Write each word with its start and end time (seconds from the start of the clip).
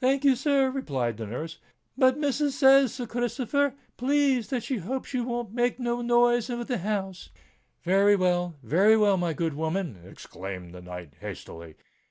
"Thank'ee, 0.00 0.34
sir," 0.34 0.68
replied 0.70 1.16
the 1.16 1.24
nurse; 1.26 1.56
"but 1.96 2.18
missus 2.18 2.54
says, 2.54 2.92
Sir 2.92 3.06
Christopher, 3.06 3.72
please, 3.96 4.48
that 4.48 4.62
she 4.62 4.76
hopes 4.76 5.14
you 5.14 5.24
won't 5.24 5.54
make 5.54 5.78
no 5.80 6.02
noise 6.02 6.50
in 6.50 6.60
the 6.62 6.76
house." 6.76 7.30
"Very 7.82 8.14
well—very 8.14 8.98
well, 8.98 9.16
my 9.16 9.32
good 9.32 9.54
woman!" 9.54 9.98
exclaimed 10.04 10.74
the 10.74 10.82
knight 10.82 11.14
hastily. 11.22 11.76